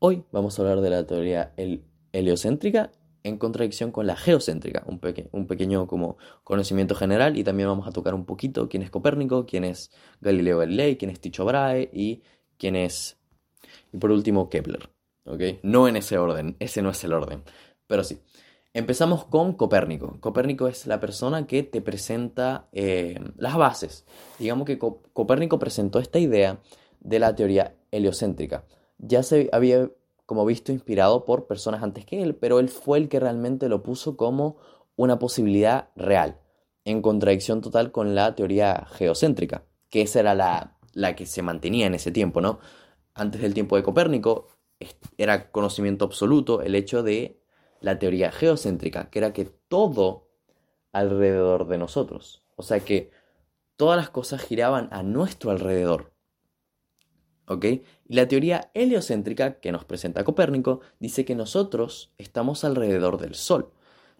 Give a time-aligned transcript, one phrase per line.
[0.00, 1.52] Hoy vamos a hablar de la teoría
[2.12, 2.92] heliocéntrica
[3.24, 8.14] en contradicción con la geocéntrica, un, pequeño como conocimiento general y también vamos a tocar
[8.14, 9.90] un poquito quién es Copérnico, quién es
[10.20, 12.22] Galileo Galilei, quién es Tycho Brahe y
[12.58, 13.18] quién es,
[13.92, 14.88] y por último, Kepler.
[15.64, 17.42] No en ese orden, ese no es el orden,
[17.88, 18.20] pero sí.
[18.74, 20.20] Empezamos con Copérnico.
[20.20, 24.06] Copérnico es la persona que te presenta eh, las bases.
[24.38, 26.60] Digamos que Copérnico presentó esta idea
[27.00, 28.64] de la teoría heliocéntrica.
[28.98, 29.90] Ya se había
[30.26, 33.82] como visto inspirado por personas antes que él, pero él fue el que realmente lo
[33.82, 34.58] puso como
[34.94, 36.38] una posibilidad real,
[36.84, 41.86] en contradicción total con la teoría geocéntrica, que esa era la, la que se mantenía
[41.86, 42.58] en ese tiempo, ¿no?
[43.14, 44.48] Antes del tiempo de Copérnico
[45.16, 47.40] era conocimiento absoluto el hecho de
[47.80, 50.28] la teoría geocéntrica, que era que todo
[50.92, 53.12] alrededor de nosotros, o sea que
[53.76, 56.12] todas las cosas giraban a nuestro alrededor.
[57.48, 57.64] ¿Ok?
[57.64, 63.72] Y la teoría heliocéntrica que nos presenta Copérnico dice que nosotros estamos alrededor del Sol.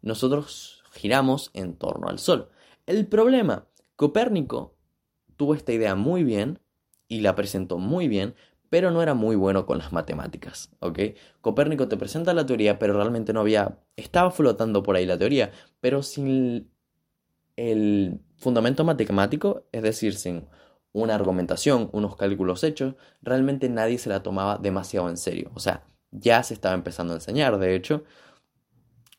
[0.00, 2.48] Nosotros giramos en torno al Sol.
[2.86, 4.76] El problema, Copérnico
[5.36, 6.60] tuvo esta idea muy bien
[7.08, 8.34] y la presentó muy bien,
[8.70, 10.98] pero no era muy bueno con las matemáticas, ¿ok?
[11.40, 15.50] Copérnico te presenta la teoría, pero realmente no había, estaba flotando por ahí la teoría,
[15.80, 16.70] pero sin
[17.56, 20.46] el fundamento matemático, es decir, sin
[21.02, 25.50] una argumentación, unos cálculos hechos, realmente nadie se la tomaba demasiado en serio.
[25.54, 28.04] O sea, ya se estaba empezando a enseñar, de hecho,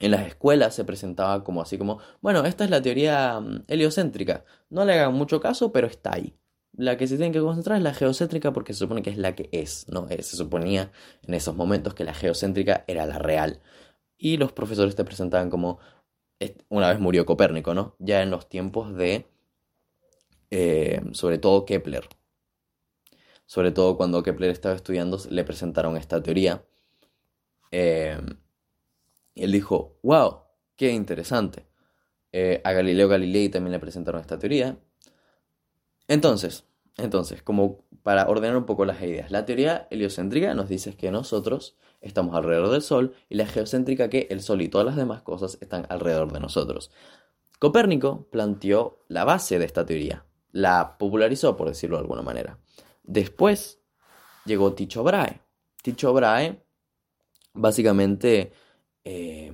[0.00, 4.44] en las escuelas se presentaba como así como, bueno, esta es la teoría mm, heliocéntrica,
[4.70, 6.36] no le hagan mucho caso, pero está ahí
[6.72, 9.34] la que se tiene que concentrar es la geocéntrica porque se supone que es la
[9.34, 10.06] que es, ¿no?
[10.08, 10.90] Eh, se suponía
[11.26, 13.60] en esos momentos que la geocéntrica era la real.
[14.16, 15.78] Y los profesores te presentaban como,
[16.68, 17.96] una vez murió Copérnico, ¿no?
[17.98, 19.26] Ya en los tiempos de,
[20.52, 22.08] eh, sobre todo Kepler.
[23.46, 26.64] Sobre todo cuando Kepler estaba estudiando, le presentaron esta teoría.
[27.72, 28.16] Eh,
[29.34, 30.42] y él dijo, wow,
[30.76, 31.66] qué interesante.
[32.64, 34.78] a Galileo Galilei también le presentaron esta teoría
[36.08, 36.66] entonces,
[36.98, 41.76] entonces, como para ordenar un poco las ideas, la teoría heliocéntrica nos dice que nosotros
[42.00, 45.56] estamos alrededor del Sol y la geocéntrica que el Sol y todas las demás cosas
[45.60, 46.90] están alrededor de nosotros.
[47.58, 52.58] Copérnico planteó la base de esta teoría, la popularizó por decirlo de alguna manera.
[53.02, 53.80] Después
[54.44, 55.40] llegó Tycho Brahe.
[55.82, 56.62] Tycho Brahe,
[57.54, 58.52] básicamente
[59.04, 59.52] eh,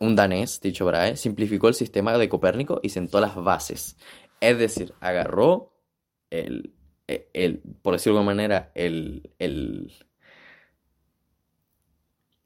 [0.00, 3.96] un danés, Tycho Brahe, simplificó el sistema de Copérnico y sentó las bases.
[4.40, 5.72] Es decir, agarró
[6.30, 6.74] el,
[7.06, 9.92] el, por decirlo de alguna manera, el, el,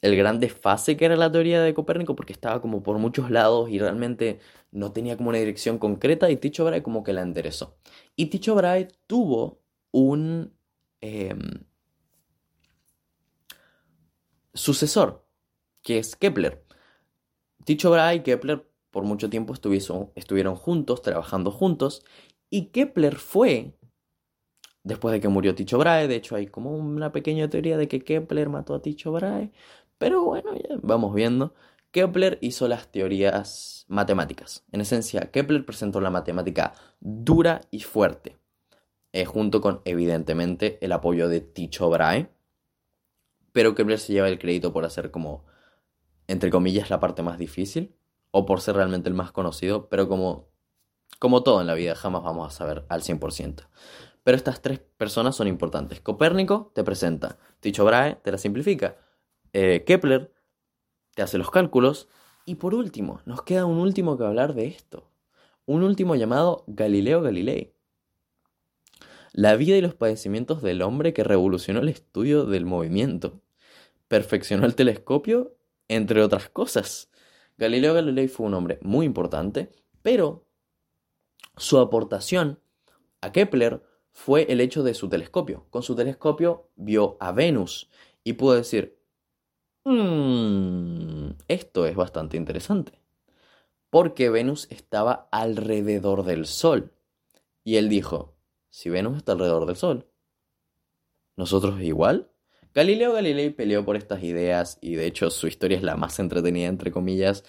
[0.03, 3.71] el gran desfase que era la teoría de Copérnico porque estaba como por muchos lados
[3.71, 4.41] y realmente
[4.73, 7.77] no tenía como una dirección concreta y Tycho Brahe como que la enderezó.
[8.17, 9.61] Y Tycho Brahe tuvo
[9.93, 10.53] un
[11.01, 11.65] em,
[14.55, 15.27] sucesor,
[15.83, 16.65] que es Kepler.
[17.65, 22.05] Tycho Brahe y Kepler por mucho tiempo estuvieron juntos, trabajando juntos,
[22.51, 23.77] y Kepler fue,
[24.83, 28.01] después de que murió Tycho Brahe, de hecho hay como una pequeña teoría de que
[28.03, 29.53] Kepler mató a Tycho Brahe,
[30.01, 31.53] pero bueno, ya vamos viendo.
[31.91, 34.65] Kepler hizo las teorías matemáticas.
[34.73, 38.39] En esencia, Kepler presentó la matemática dura y fuerte,
[39.13, 42.31] eh, junto con, evidentemente, el apoyo de Tycho Brahe.
[43.53, 45.45] Pero Kepler se lleva el crédito por hacer como,
[46.29, 47.95] entre comillas, la parte más difícil,
[48.31, 50.49] o por ser realmente el más conocido, pero como
[51.19, 53.69] como todo en la vida, jamás vamos a saber al 100%.
[54.23, 56.01] Pero estas tres personas son importantes.
[56.01, 58.97] Copérnico te presenta, Tycho Brahe te la simplifica,
[59.53, 60.33] eh, Kepler
[61.15, 62.09] te hace los cálculos
[62.47, 65.11] y por último, nos queda un último que hablar de esto.
[65.67, 67.75] Un último llamado Galileo Galilei.
[69.33, 73.41] La vida y los padecimientos del hombre que revolucionó el estudio del movimiento.
[74.09, 75.55] Perfeccionó el telescopio,
[75.87, 77.11] entre otras cosas.
[77.57, 79.71] Galileo Galilei fue un hombre muy importante,
[80.03, 80.47] pero
[81.57, 82.59] su aportación
[83.21, 85.67] a Kepler fue el hecho de su telescopio.
[85.71, 87.91] Con su telescopio vio a Venus
[88.25, 89.00] y pudo decir,
[89.85, 93.01] mmm, esto es bastante interesante.
[93.91, 96.93] Porque Venus estaba alrededor del Sol.
[97.65, 98.37] Y él dijo,
[98.71, 100.07] si Venus está alrededor del Sol,
[101.37, 102.31] ¿nosotros igual?
[102.75, 106.69] Galileo Galilei peleó por estas ideas y de hecho su historia es la más entretenida,
[106.69, 107.45] entre comillas.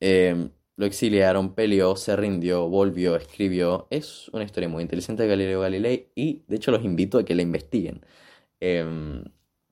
[0.00, 3.86] Eh, lo exiliaron, peleó, se rindió, volvió, escribió.
[3.90, 7.34] Es una historia muy interesante de Galileo Galilei y de hecho los invito a que
[7.34, 8.04] la investiguen.
[8.60, 9.24] Em,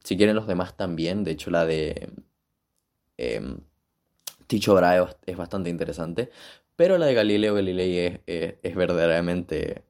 [0.04, 2.10] si quieren los demás también, de hecho la de
[3.18, 3.40] eh,
[4.46, 6.30] Ticho Brahe es bastante interesante,
[6.76, 8.20] pero la de Galileo Galilei es,
[8.62, 9.84] es verdaderamente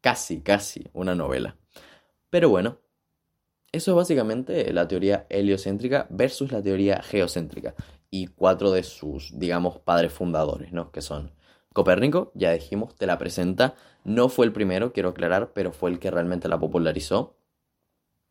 [0.00, 1.56] casi, casi una novela.
[2.30, 2.80] Pero bueno,
[3.72, 7.74] Eso es básicamente la teoría heliocéntrica versus la teoría geocéntrica
[8.10, 10.90] y cuatro de sus, digamos, padres fundadores, ¿no?
[10.92, 11.32] Que son
[11.74, 13.74] Copérnico, ya dijimos, te la presenta,
[14.04, 17.36] no fue el primero, quiero aclarar, pero fue el que realmente la popularizó.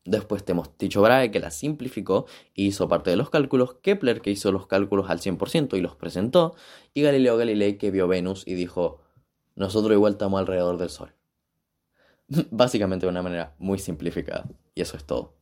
[0.06, 3.76] Después tenemos Tycho Brahe, que la simplificó y hizo parte de los cálculos.
[3.82, 6.56] Kepler, que hizo los cálculos al 100% y los presentó.
[6.94, 9.02] Y Galileo Galilei, que vio Venus y dijo,
[9.56, 11.14] nosotros igual estamos alrededor del Sol.
[12.52, 14.48] Básicamente de una manera muy simplificada.
[14.76, 15.35] Y eso es todo.